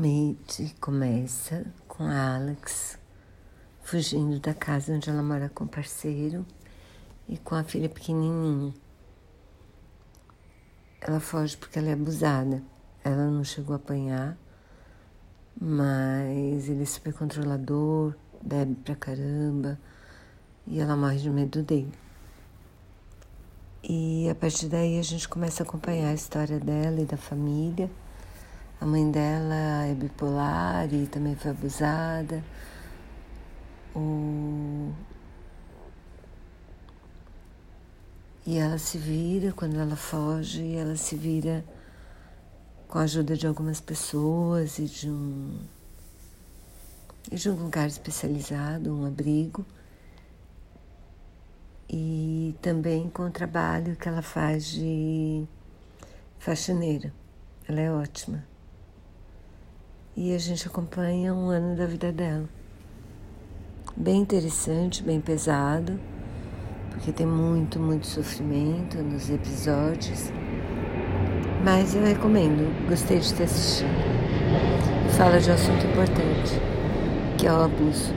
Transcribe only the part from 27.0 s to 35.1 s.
e da família. A mãe dela é bipolar e também foi abusada. O...